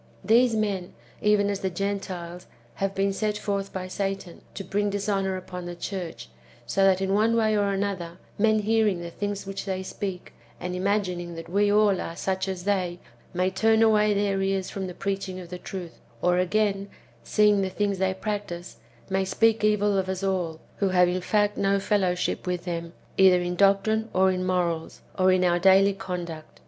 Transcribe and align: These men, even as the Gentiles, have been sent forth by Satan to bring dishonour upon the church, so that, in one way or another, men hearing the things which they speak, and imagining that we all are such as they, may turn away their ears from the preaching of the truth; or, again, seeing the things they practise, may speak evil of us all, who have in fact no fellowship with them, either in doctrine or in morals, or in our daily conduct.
These 0.23 0.55
men, 0.55 0.95
even 1.21 1.47
as 1.51 1.59
the 1.59 1.69
Gentiles, 1.69 2.47
have 2.81 2.95
been 2.95 3.13
sent 3.13 3.37
forth 3.37 3.71
by 3.71 3.87
Satan 3.87 4.41
to 4.55 4.63
bring 4.63 4.89
dishonour 4.89 5.37
upon 5.37 5.67
the 5.67 5.75
church, 5.75 6.27
so 6.65 6.85
that, 6.85 7.01
in 7.01 7.13
one 7.13 7.35
way 7.35 7.55
or 7.55 7.69
another, 7.71 8.17
men 8.39 8.61
hearing 8.61 8.99
the 9.01 9.11
things 9.11 9.45
which 9.45 9.65
they 9.65 9.83
speak, 9.83 10.33
and 10.59 10.73
imagining 10.75 11.35
that 11.35 11.47
we 11.47 11.71
all 11.71 12.01
are 12.01 12.15
such 12.15 12.47
as 12.47 12.63
they, 12.63 12.97
may 13.31 13.51
turn 13.51 13.83
away 13.83 14.15
their 14.15 14.41
ears 14.41 14.71
from 14.71 14.87
the 14.87 14.95
preaching 14.95 15.39
of 15.39 15.49
the 15.49 15.59
truth; 15.59 15.99
or, 16.19 16.39
again, 16.39 16.89
seeing 17.23 17.61
the 17.61 17.69
things 17.69 17.99
they 17.99 18.11
practise, 18.15 18.77
may 19.07 19.23
speak 19.23 19.63
evil 19.63 19.99
of 19.99 20.09
us 20.09 20.23
all, 20.23 20.59
who 20.77 20.89
have 20.89 21.09
in 21.09 21.21
fact 21.21 21.57
no 21.57 21.79
fellowship 21.79 22.47
with 22.47 22.63
them, 22.65 22.93
either 23.19 23.39
in 23.39 23.55
doctrine 23.55 24.09
or 24.13 24.31
in 24.31 24.43
morals, 24.43 25.01
or 25.19 25.31
in 25.31 25.43
our 25.43 25.59
daily 25.59 25.93
conduct. 25.93 26.59